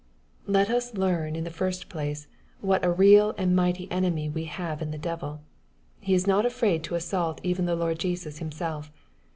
Let 0.47 0.71
us 0.71 0.95
learn 0.95 1.35
in 1.35 1.43
the 1.43 1.51
first 1.51 1.87
place, 1.87 2.25
what^q.3:eQl 2.65 3.35
and 3.37 3.55
mighty 3.55 3.87
enemy 3.91 4.29
we 4.29 4.47
hg/v^in 4.47 4.89
the 4.91 4.97
devil. 4.97 5.41
He 5.99 6.15
is 6.15 6.25
not 6.25 6.43
afraid 6.43 6.83
to 6.85 6.95
assault 6.95 7.39
even 7.43 7.65
the 7.65 7.75
Lord 7.75 7.99
Jesus 7.99 8.39
Himself. 8.39 8.91